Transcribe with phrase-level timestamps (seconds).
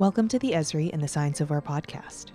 [0.00, 2.28] Welcome to the Esri and the Science of Our podcast.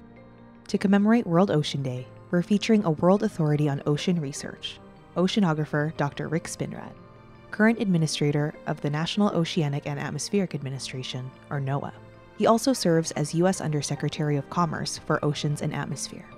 [0.67, 4.77] To commemorate World Ocean Day, we're featuring a world authority on ocean research,
[5.17, 6.27] oceanographer Dr.
[6.27, 6.91] Rick Spinrad,
[7.49, 11.91] current administrator of the National Oceanic and Atmospheric Administration, or NOAA.
[12.37, 13.61] He also serves as U.S.
[13.61, 16.29] Undersecretary of Commerce for Oceans and Atmosphere.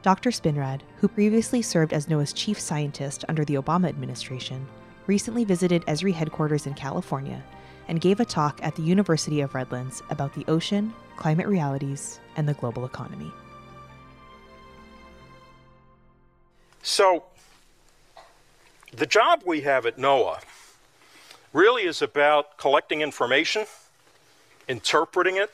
[0.00, 0.30] Dr.
[0.30, 4.66] Spinrad, who previously served as NOAA's chief scientist under the Obama administration,
[5.06, 7.44] recently visited Esri headquarters in California
[7.90, 12.48] and gave a talk at the University of Redlands about the ocean, climate realities, and
[12.48, 13.32] the global economy.
[16.82, 17.24] So,
[18.96, 20.40] the job we have at NOAA
[21.52, 23.66] really is about collecting information,
[24.68, 25.50] interpreting it,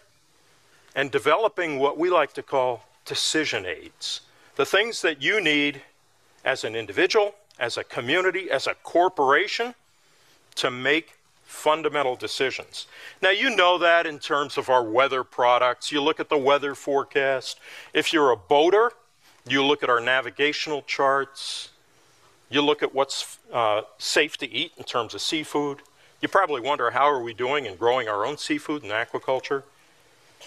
[0.94, 4.20] and developing what we like to call decision aids.
[4.56, 5.80] The things that you need
[6.44, 9.74] as an individual, as a community, as a corporation
[10.56, 11.15] to make
[11.46, 12.86] fundamental decisions.
[13.22, 15.92] Now, you know that in terms of our weather products.
[15.92, 17.60] You look at the weather forecast.
[17.94, 18.92] If you're a boater,
[19.48, 21.70] you look at our navigational charts.
[22.50, 25.82] You look at what's uh, safe to eat in terms of seafood.
[26.20, 29.62] You probably wonder how are we doing in growing our own seafood and aquaculture.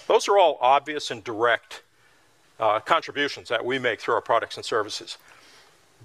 [0.08, 1.81] Those are all obvious and direct
[2.59, 5.17] uh, contributions that we make through our products and services.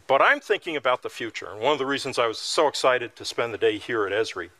[0.06, 3.16] But I'm thinking about the future, and one of the reasons I was so excited
[3.16, 4.50] to spend the day here at Esri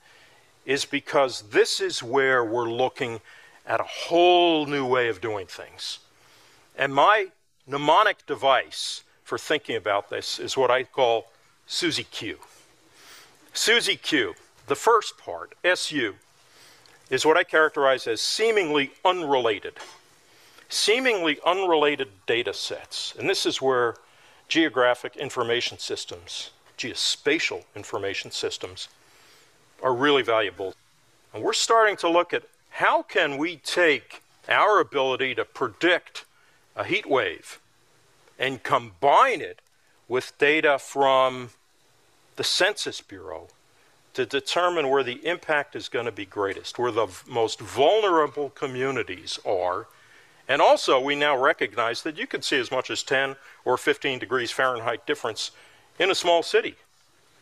[0.64, 3.20] is because this is where we're looking
[3.66, 5.98] at a whole new way of doing things.
[6.76, 7.28] And my
[7.66, 11.30] mnemonic device for thinking about this is what I call
[11.66, 12.38] Suzy Q.
[13.52, 14.34] Suzy Q,
[14.66, 16.14] the first part, SU,
[17.10, 19.74] is what I characterize as seemingly unrelated.
[20.68, 23.14] Seemingly unrelated data sets.
[23.18, 23.96] And this is where
[24.48, 28.88] geographic information systems, geospatial information systems,
[29.84, 30.74] are really valuable.
[31.32, 36.24] And we're starting to look at how can we take our ability to predict
[36.74, 37.60] a heat wave
[38.38, 39.60] and combine it
[40.08, 41.50] with data from
[42.36, 43.48] the Census Bureau
[44.14, 49.39] to determine where the impact is going to be greatest, where the most vulnerable communities
[49.45, 49.86] are.
[50.48, 54.18] And also, we now recognize that you can see as much as 10 or 15
[54.18, 55.51] degrees Fahrenheit difference
[55.98, 56.77] in a small city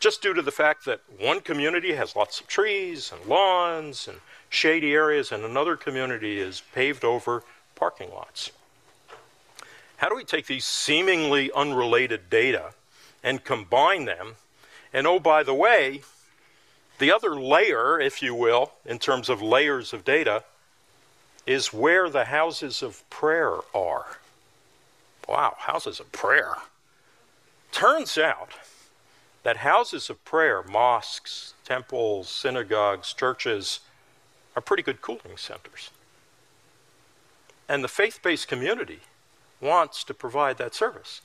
[0.03, 4.17] just due to the fact that one community has lots of trees and lawns and
[4.49, 7.41] shady areas, and another community is paved over
[7.73, 8.51] parking lots.
[9.95, 12.73] How do we take these seemingly unrelated data
[13.23, 14.35] and combine them?
[14.91, 16.01] And oh, by the way,
[16.99, 20.43] the other layer, if you will, in terms of layers of data,
[21.47, 24.17] is where the houses of prayer are.
[25.29, 26.55] Wow, houses of prayer.
[27.71, 28.49] Turns out
[29.43, 33.81] that houses of prayer, mosques, temples, synagogues, churches,
[34.55, 35.91] are pretty good cooling centers.
[37.67, 38.99] And the faith based community
[39.61, 41.21] wants to provide that service.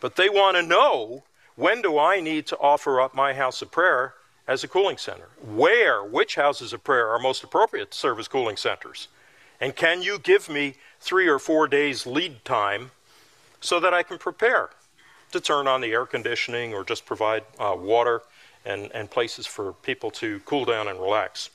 [0.00, 1.24] But they want to know
[1.56, 4.14] when do I need to offer up my house of prayer
[4.48, 5.28] as a cooling center?
[5.42, 9.08] Where, which houses of prayer are most appropriate to serve as cooling centers?
[9.60, 12.92] And can you give me three or four days lead time
[13.60, 14.70] so that I can prepare?
[15.32, 18.22] To turn on the air conditioning or just provide uh, water
[18.64, 21.50] and, and places for people to cool down and relax.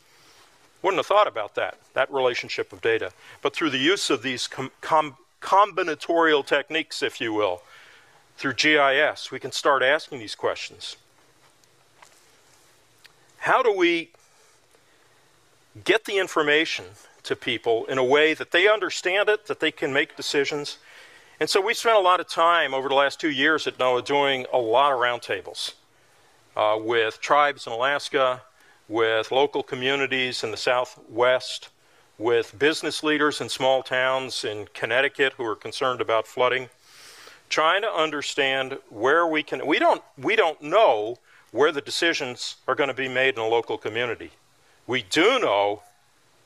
[0.82, 3.12] Wouldn't have thought about that, that relationship of data.
[3.42, 7.62] But through the use of these com- com- combinatorial techniques, if you will,
[8.38, 10.98] through GIS, we can start asking these questions.
[13.40, 14.10] How do we
[15.84, 16.86] get the information
[17.24, 20.78] to people in a way that they understand it, that they can make decisions,
[21.40, 24.06] and so we spent a lot of time over the last two years at NOAA
[24.06, 25.74] doing a lot of roundtables
[26.56, 28.42] uh, with tribes in Alaska,
[28.88, 31.70] with local communities in the Southwest,
[32.18, 36.70] with business leaders in small towns in Connecticut who are concerned about flooding,
[37.50, 39.66] trying to understand where we can.
[39.66, 41.18] We don't, we don't know
[41.52, 44.32] where the decisions are going to be made in a local community.
[44.88, 45.82] We do know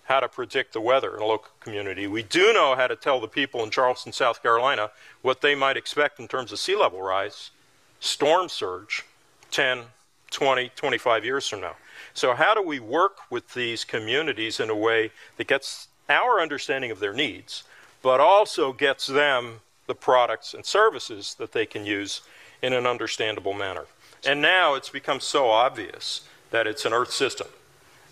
[0.09, 2.07] how to predict the weather in a local community.
[2.07, 4.89] We do know how to tell the people in Charleston, South Carolina,
[5.21, 7.51] what they might expect in terms of sea level rise,
[7.99, 9.05] storm surge
[9.51, 9.83] 10,
[10.31, 11.75] 20, 25 years from now.
[12.15, 16.89] So, how do we work with these communities in a way that gets our understanding
[16.89, 17.63] of their needs,
[18.01, 22.21] but also gets them the products and services that they can use
[22.63, 23.85] in an understandable manner?
[24.25, 27.47] And now it's become so obvious that it's an Earth system.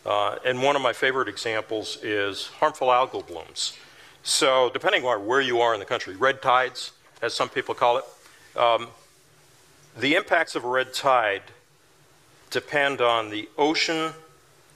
[0.07, 3.73] Uh, and one of my favorite examples is harmful algal blooms.
[4.23, 7.97] So, depending on where you are in the country, red tides, as some people call
[7.97, 8.05] it,
[8.57, 8.87] um,
[9.99, 11.41] the impacts of a red tide
[12.51, 14.13] depend on the ocean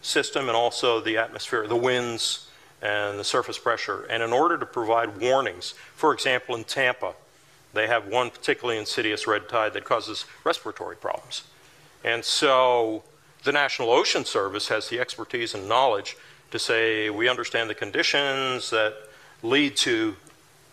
[0.02, 2.50] system and also the atmosphere, the winds,
[2.82, 4.04] and the surface pressure.
[4.10, 7.14] And in order to provide warnings, for example, in Tampa,
[7.74, 11.44] they have one particularly insidious red tide that causes respiratory problems.
[12.04, 13.04] And so
[13.44, 16.16] the National Ocean Service has the expertise and knowledge
[16.52, 18.94] to say, we understand the conditions that
[19.42, 20.16] lead to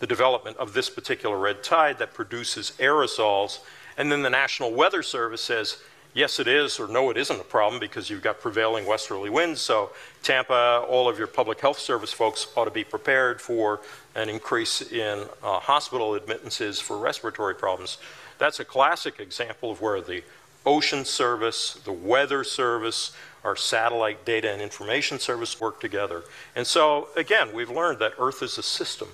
[0.00, 3.61] the development of this particular red tide that produces aerosols.
[3.97, 5.79] And then the National Weather Service says,
[6.15, 9.61] yes, it is, or no, it isn't a problem because you've got prevailing westerly winds.
[9.61, 9.91] So,
[10.23, 13.81] Tampa, all of your public health service folks ought to be prepared for
[14.14, 17.99] an increase in uh, hospital admittances for respiratory problems.
[18.38, 20.23] That's a classic example of where the
[20.67, 23.13] ocean service, the weather service,
[23.45, 26.25] our satellite data and information service work together.
[26.57, 29.09] And so, again, we've learned that Earth is a system,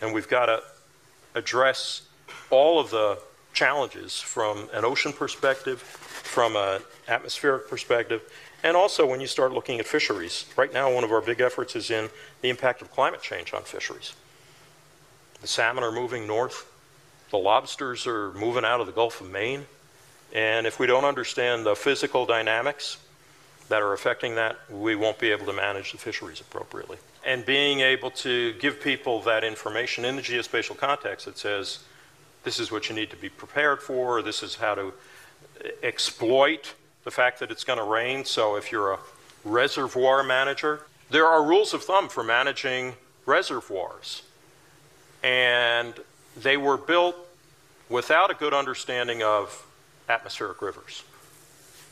[0.00, 0.62] and we've got to
[1.34, 2.02] address
[2.50, 3.18] all of the
[3.52, 8.22] challenges from an ocean perspective, from an atmospheric perspective,
[8.62, 10.44] and also when you start looking at fisheries.
[10.56, 12.08] Right now, one of our big efforts is in
[12.42, 14.14] the impact of climate change on fisheries.
[15.40, 16.70] The salmon are moving north,
[17.30, 19.66] the lobsters are moving out of the Gulf of Maine,
[20.34, 22.98] and if we don't understand the physical dynamics
[23.68, 26.98] that are affecting that, we won't be able to manage the fisheries appropriately.
[27.24, 31.80] And being able to give people that information in the geospatial context that says,
[32.44, 34.92] this is what you need to be prepared for, this is how to
[35.82, 38.24] exploit the fact that it's going to rain.
[38.24, 38.98] So if you're a
[39.44, 42.94] reservoir manager, there are rules of thumb for managing
[43.26, 44.22] reservoirs.
[45.24, 45.94] And
[46.36, 47.16] they were built
[47.88, 49.65] without a good understanding of
[50.08, 51.02] atmospheric rivers.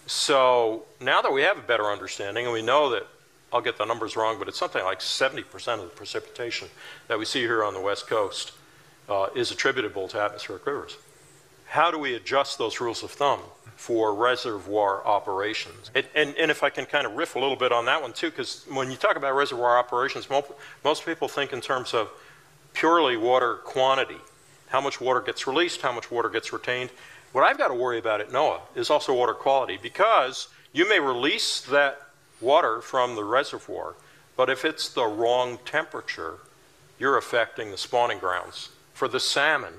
[0.07, 3.07] So now that we have a better understanding, and we know that
[3.53, 6.69] I'll get the numbers wrong, but it's something like 70% of the precipitation
[7.09, 8.53] that we see here on the West Coast
[9.09, 10.97] uh, is attributable to atmospheric rivers.
[11.67, 13.41] How do we adjust those rules of thumb
[13.77, 15.91] for reservoir operations?
[15.95, 18.13] And, and, and if I can kind of riff a little bit on that one
[18.13, 20.51] too, because when you talk about reservoir operations, most,
[20.85, 22.11] most people think in terms of
[22.73, 24.19] purely water quantity
[24.75, 26.91] how much water gets released, how much water gets retained.
[27.35, 31.01] What I've got to worry about at NOAA is also water quality because you may
[31.01, 32.01] release that
[32.41, 33.97] water from the reservoir,
[34.37, 36.35] but if it's the wrong temperature,
[36.97, 39.73] you're affecting the spawning grounds for the salmon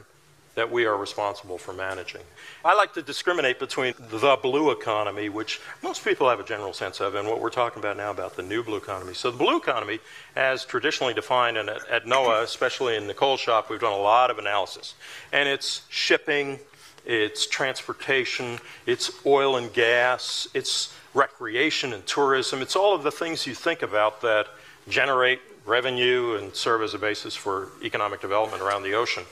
[0.56, 2.24] that we are responsible for managing.
[2.66, 7.00] I like to discriminate between the blue economy, which most people have a general sense
[7.00, 9.14] of, and what we're talking about now about the new blue economy.
[9.14, 10.00] So, the blue economy,
[10.36, 14.40] as traditionally defined, and at, NOAA, especially in Nicole's shop, we've done a lot of
[14.40, 14.96] analysis.
[15.32, 16.60] And it's shipping,
[17.06, 23.46] it's transportation, it's oil and gas, it's recreation and tourism, it's all of the things
[23.48, 24.48] you think about that
[24.90, 29.24] generate revenue and serve as a basis for economic development around the ocean.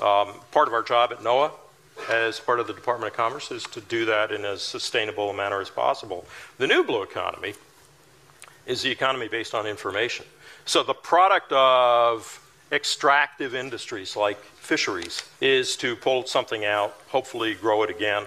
[0.00, 1.50] Um, part of our job at NOAA,
[2.10, 5.34] as part of the Department of Commerce, is to do that in as sustainable a
[5.34, 6.26] manner as possible.
[6.58, 7.54] The new blue economy
[8.66, 10.26] is the economy based on information.
[10.64, 12.42] So the product of
[12.72, 18.26] extractive industries like fisheries is to pull something out, hopefully grow it again,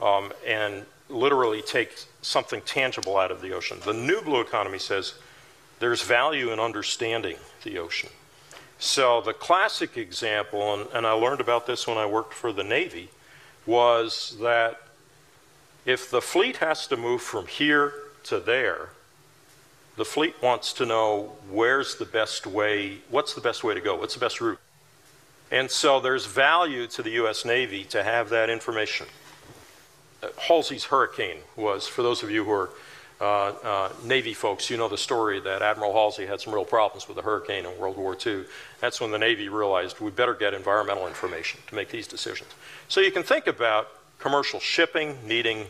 [0.00, 3.78] um, and literally take something tangible out of the ocean.
[3.84, 5.14] The new blue economy says
[5.78, 8.10] there's value in understanding the ocean.
[8.78, 12.64] So, the classic example, and, and, I learned about this when I worked for the
[12.64, 13.08] Navy,
[13.66, 14.80] was that
[15.86, 17.92] if the fleet has to move from here
[18.24, 18.88] to there,
[19.96, 23.96] the fleet wants to know where's the best way, what's the best way to go,
[23.96, 24.58] what's the best route.
[25.54, 29.06] And so there's value to the US Navy to have that information.
[30.20, 32.70] Uh, Halsey's hurricane was, for those of you who are
[33.20, 33.24] uh,
[33.62, 37.16] uh, Navy folks, you know the story that Admiral Halsey had some real problems with
[37.16, 38.42] the hurricane in World War II.
[38.80, 42.50] That's when the Navy realized we better get environmental information to make these decisions.
[42.88, 43.86] So you can think about
[44.18, 45.66] commercial shipping needing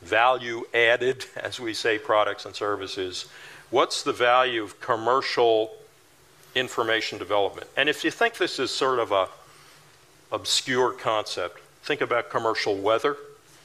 [0.00, 3.26] value added, as we say, products and services.
[3.68, 5.76] What's the value of commercial
[6.56, 7.68] information development?
[7.76, 9.28] And if you think this is sort of a
[10.32, 13.16] obscure concept, think about commercial weather.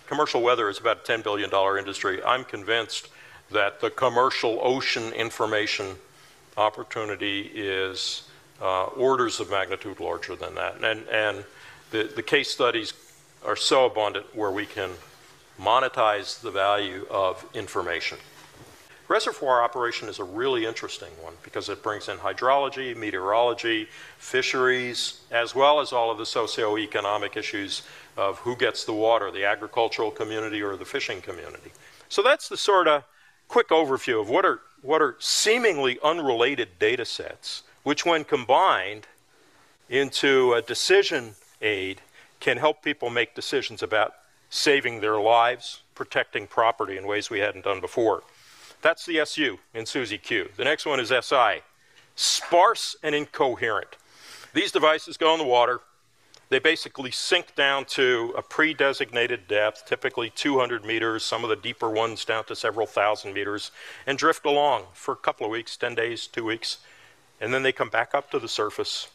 [0.07, 2.21] Commercial weather is about a $10 billion industry.
[2.23, 3.09] I'm convinced
[3.49, 5.95] that the commercial ocean information
[6.57, 8.27] opportunity is
[8.61, 10.83] uh, orders of magnitude larger than that.
[10.83, 11.43] And, and
[11.91, 12.93] the, the case studies
[13.43, 14.91] are so abundant where we can
[15.59, 18.17] monetize the value of information.
[19.11, 25.53] Reservoir operation is a really interesting one because it brings in hydrology, meteorology, fisheries, as
[25.53, 27.81] well as all of the socioeconomic issues
[28.15, 31.73] of who gets the water, the agricultural community or the fishing community.
[32.07, 33.03] So that's the sort of
[33.49, 39.07] quick overview of what are, what are seemingly unrelated data sets, which, when combined
[39.89, 41.99] into a decision aid,
[42.39, 44.13] can help people make decisions about
[44.49, 48.23] saving their lives, protecting property in ways we hadn't done before.
[48.81, 50.49] That's the SU in SUSY Q.
[50.57, 51.61] The next one is SI,
[52.15, 53.95] sparse and incoherent.
[54.53, 55.81] These devices go in the water.
[56.49, 61.55] They basically sink down to a pre designated depth, typically 200 meters, some of the
[61.55, 63.71] deeper ones down to several thousand meters,
[64.05, 66.79] and drift along for a couple of weeks 10 days, two weeks.
[67.39, 69.07] And then they come back up to the surface.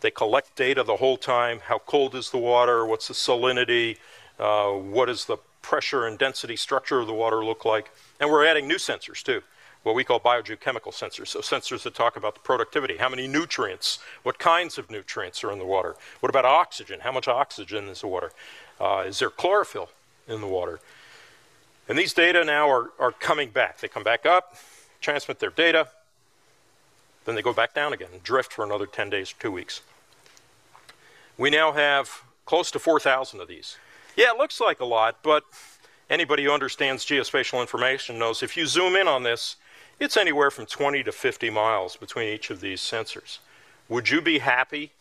[0.00, 3.96] They collect data the whole time how cold is the water, what's the salinity,
[4.38, 7.90] uh, what does the pressure and density structure of the water look like.
[8.22, 9.42] And we're adding new sensors too
[9.82, 11.26] what we call biogeochemical sensors.
[11.26, 15.50] So sensors that talk about the productivity, how many nutrients, what kinds of nutrients are
[15.50, 15.96] in the water.
[16.20, 17.00] What about oxygen?
[17.00, 18.30] How much oxygen is in the water?
[18.80, 19.90] Uh, is there chlorophyll
[20.28, 20.78] in the water?
[21.88, 23.80] And these data now are, are coming back.
[23.80, 24.54] They come back up,
[25.00, 25.88] transmit their data,
[27.24, 29.80] then they go back down again drift for another 10 days or two weeks.
[31.36, 33.78] We now have close to 4,000 of these.
[34.16, 35.42] Yeah, it looks like a lot, but
[36.10, 39.56] anybody who understands geospatial information knows if you zoom in on this,
[40.00, 43.38] it's anywhere from 20 to 50 miles between each of these sensors.
[43.88, 44.92] Would you be happy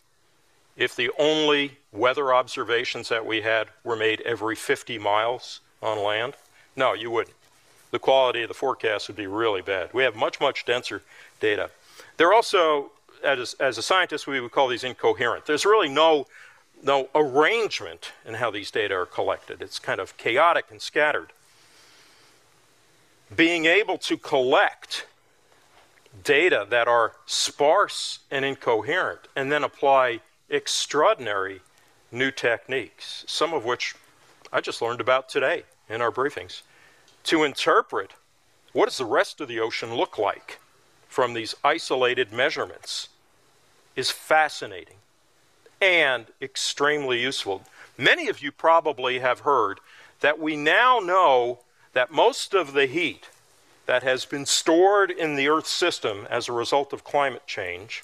[0.77, 6.36] if the only weather observations that we had were made every 50 miles on land?
[6.75, 7.36] No, you wouldn't.
[7.91, 9.93] The quality of the forecast would be really bad.
[9.93, 11.01] We have much, much denser
[11.39, 11.70] data.
[12.17, 12.91] They're also,
[13.24, 15.46] as, as a scientist, we would call these incoherent.
[15.46, 16.27] There's really no,
[16.83, 19.61] no arrangement in how these data are collected.
[19.61, 21.33] It's kind of chaotic and scattered
[23.35, 25.05] being able to collect
[26.23, 30.19] data that are sparse and incoherent and then apply
[30.50, 31.61] extraordinary
[32.11, 33.95] new techniques, some of which
[34.51, 36.61] I just learned about today in our briefings,
[37.23, 38.11] to interpret
[38.73, 40.59] what does the rest of the ocean look like
[41.07, 43.09] from these isolated measurements
[43.95, 44.95] is fascinating
[45.81, 47.63] and extremely useful.
[47.97, 49.79] Many of you probably have heard
[50.21, 51.59] that we now know
[51.93, 53.29] that most of the heat
[53.88, 58.03] that has been stored in the Earth system as a result of climate change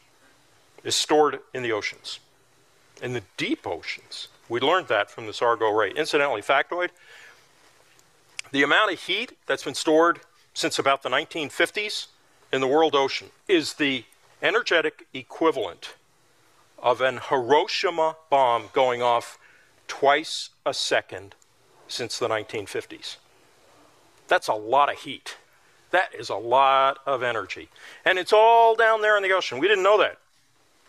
[0.84, 2.20] is stored in the oceans,
[3.02, 4.28] in the deep oceans.
[4.50, 5.92] We learned that from this Argo array.
[5.92, 6.90] Incidentally, factoid
[8.52, 10.22] the amount of heat that's been stored
[10.54, 12.08] since about the 1950s
[12.52, 14.06] in the world ocean is the
[14.42, 15.96] energetic equivalent
[16.88, 19.38] of an Hiroshima bomb going off
[19.90, 21.36] twice a second
[21.90, 23.18] since the 1950s.
[24.30, 25.36] That's a lot of heat.
[25.92, 27.68] That is a lot of energy.
[28.06, 29.60] And it's all down there in the ocean.
[29.60, 30.20] We didn't know that.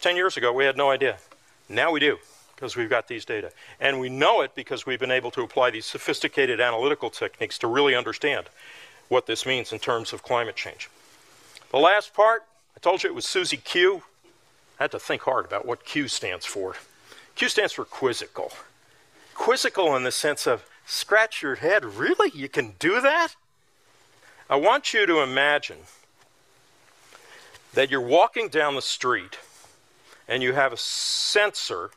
[0.01, 1.19] 10 years ago, we had no idea.
[1.69, 2.19] Now we do,
[2.55, 3.51] because we've got these data.
[3.81, 7.67] And we know it because we've been able to apply these sophisticated analytical techniques to
[7.67, 8.47] really understand
[9.09, 10.89] what this means in terms of climate change.
[11.73, 12.45] The last part,
[12.77, 14.05] I told you it was Susie Q.
[14.79, 16.77] I had to think hard about what Q stands for.
[17.35, 18.53] Q stands for quizzical.
[19.35, 22.31] Quizzical in the sense of scratch your head, really?
[22.35, 23.35] You can do that?
[24.49, 25.79] I want you to imagine
[27.75, 29.39] that you're walking down the street
[30.27, 31.91] and you have a sensor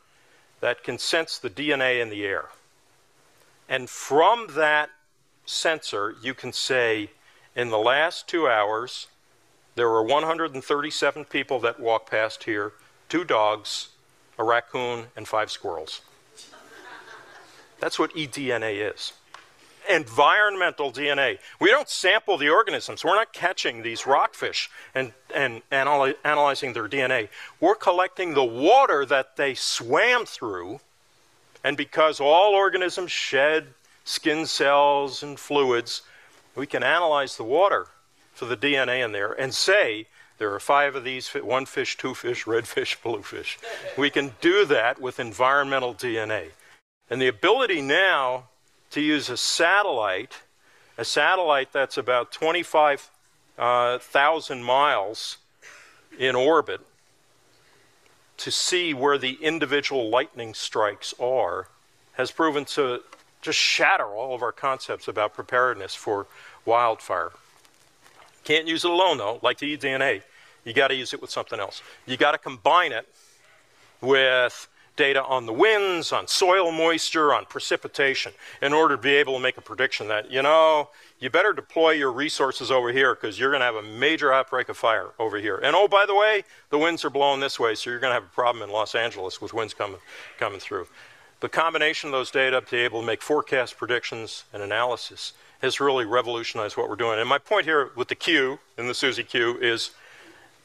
[0.60, 2.46] that can sense the DNA in the air.
[3.68, 4.90] And from that
[5.46, 7.10] sensor, you can say,
[7.56, 9.08] in the last two hours,
[9.74, 12.72] there were 137 people that walked past here,
[13.08, 13.88] two dogs,
[14.38, 16.02] a raccoon, and five squirrels.
[17.80, 19.12] That's what eDNA is.
[19.90, 21.38] Environmental DNA.
[21.58, 23.04] We don't sample the organisms.
[23.04, 27.28] We're not catching these rockfish and, and analy- analyzing their DNA.
[27.58, 30.80] We're collecting the water that they swam through.
[31.64, 33.68] And because all organisms shed
[34.04, 36.02] skin cells and fluids,
[36.54, 37.88] we can analyze the water
[38.32, 40.06] for the DNA in there and say
[40.38, 43.58] there are five of these one fish, two fish, red fish, blue fish.
[43.96, 46.48] We can do that with environmental DNA.
[47.08, 48.44] And the ability now
[48.90, 50.40] to use a satellite,
[50.98, 53.08] a satellite that's about 25,000
[53.58, 55.36] uh, miles
[56.18, 56.80] in orbit,
[58.38, 61.68] to see where the individual lightning strikes are,
[62.14, 63.00] has proven to
[63.40, 66.26] just shatter all of our concepts about preparedness for
[66.64, 67.30] wildfire.
[68.44, 70.22] Can't use it alone, though, like the eDNA.
[70.64, 71.82] You got to use it with something else.
[72.06, 73.08] You got to combine it
[74.00, 79.34] with data on the winds, on soil moisture, on precipitation, in order to be able
[79.34, 83.38] to make a prediction that, you know, you better deploy your resources over here because
[83.38, 85.56] you're going to have a major outbreak of fire over here.
[85.56, 88.14] And oh, by the way, the winds are blowing this way, so you're going to
[88.14, 89.98] have a problem in Los Angeles with winds coming,
[90.38, 90.86] coming through.
[91.40, 95.32] The combination of those data to be able to make forecast predictions and analysis
[95.62, 97.18] has really revolutionized what we're doing.
[97.18, 99.92] And my point here with the Q in the Susie Q is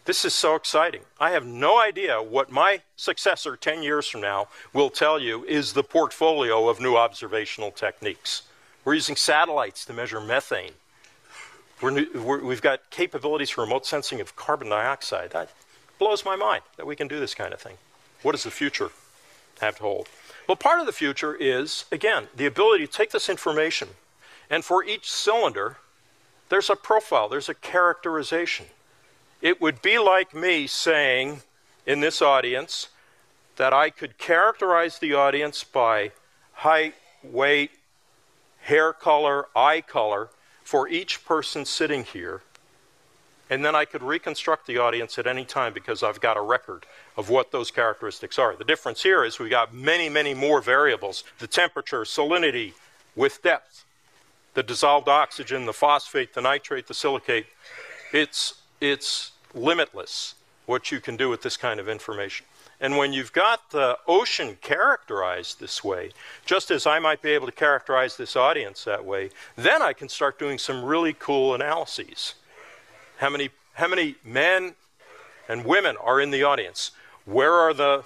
[0.05, 1.01] this is so exciting.
[1.19, 5.73] I have no idea what my successor 10 years from now will tell you is
[5.73, 8.43] the portfolio of new observational techniques.
[8.85, 10.71] We're using satellites to measure methane.
[11.81, 12.07] We
[12.49, 15.31] have got capabilities for remote sensing of carbon dioxide.
[15.31, 15.51] That
[15.99, 17.77] blows my mind that we can do this kind of thing.
[18.23, 18.89] What does the future
[19.59, 20.07] have to hold?
[20.47, 23.89] Well, part of the future is, again, the ability to take this information,
[24.49, 25.77] and for each cylinder,
[26.49, 28.67] there's a profile, there's a characterization.
[29.41, 31.41] It would be like me saying
[31.85, 32.89] in this audience
[33.57, 36.11] that I could characterize the audience by
[36.53, 37.71] height, weight,
[38.61, 40.29] hair color, eye color
[40.63, 42.41] for each person sitting here.
[43.49, 46.85] And then I could reconstruct the audience at any time because I've got a record
[47.15, 48.55] of what those characteristics are.
[48.55, 52.73] The difference here is we've got many, many more variables the temperature, salinity,
[53.15, 53.85] with depth,
[54.57, 57.45] the dissolved oxygen, the phosphate, the nitrate, the silicate.
[58.11, 60.33] It's, it's limitless
[60.65, 62.43] what you can do with this kind of information.
[62.81, 66.09] And when you've got the ocean characterized this way,
[66.43, 70.09] just as I might be able to characterize this audience that way, then I can
[70.09, 72.33] start doing some really cool analyses.
[73.17, 74.73] How many, how many men
[75.47, 76.89] and women are in the audience?
[77.25, 78.05] Where are the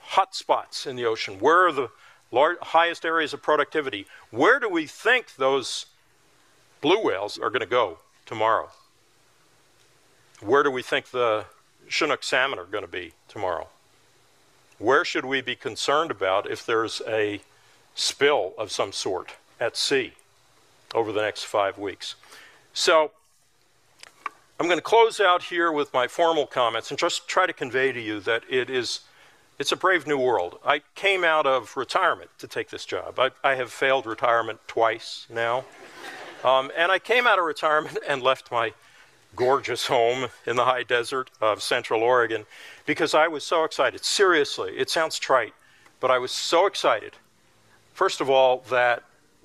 [0.00, 1.40] hot spots in the ocean?
[1.40, 1.88] Where are the
[2.36, 4.06] large, highest areas of productivity?
[4.30, 5.86] Where do we think those
[6.80, 8.68] blue whales are going to go tomorrow?
[10.40, 11.46] Where do we think the
[11.88, 13.68] Chinook salmon are going to be tomorrow?
[14.78, 17.40] Where should we be concerned about if there's a
[17.94, 20.12] spill of some sort at sea
[20.94, 22.16] over the next five weeks?
[22.74, 23.12] So
[24.60, 27.92] I'm going to close out here with my formal comments and just try to convey
[27.92, 29.00] to you that it is
[29.58, 30.58] it's a brave new world.
[30.64, 33.18] I came out of retirement to take this job.
[33.18, 35.64] I, I have failed retirement twice now.
[36.44, 38.72] Um, and I came out of retirement and left my
[39.34, 42.46] gorgeous home in the high desert of Central Oregon
[42.86, 44.04] because I was so excited.
[44.04, 45.54] Seriously, it sounds trite,
[46.00, 47.12] but I was so excited.
[47.92, 49.02] First of all, that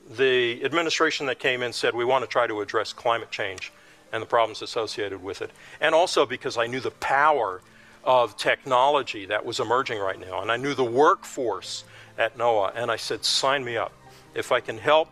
[0.10, 3.72] the administration that came in said we want to try to address climate change
[4.12, 5.52] and the problems associated with it.
[5.80, 7.62] And also because I knew the power
[8.04, 11.84] of technology that was emerging right now, and I knew the workforce
[12.18, 13.94] at NOAA, and I said, sign me up.
[14.34, 15.10] If I can help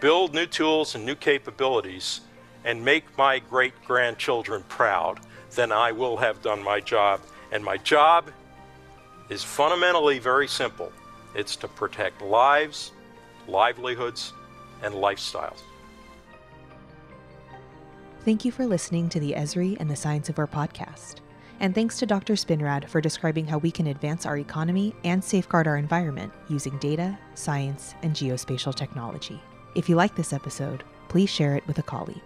[0.00, 2.20] build new tools and new capabilities,
[2.64, 5.20] and make my great grandchildren proud,
[5.54, 7.20] then I will have done my job.
[7.50, 8.30] And my job
[9.28, 10.92] is fundamentally very simple
[11.34, 12.92] it's to protect lives,
[13.48, 14.32] livelihoods,
[14.82, 15.60] and lifestyles.
[18.24, 21.16] Thank you for listening to the Esri and the Science of Our podcast.
[21.62, 22.34] And thanks to Dr.
[22.34, 27.16] Spinrad for describing how we can advance our economy and safeguard our environment using data,
[27.34, 29.40] science, and geospatial technology.
[29.76, 32.20] If you like this episode, please share it with a colleague.